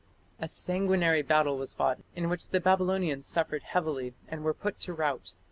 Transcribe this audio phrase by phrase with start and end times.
[0.39, 4.93] A sanguinary battle was fought, in which the Babylonians suffered heavily and were put to
[4.95, 5.35] rout.